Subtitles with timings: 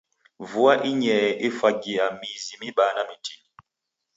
[0.49, 3.49] Vua inyee efwagia mizi mibaa na mitini.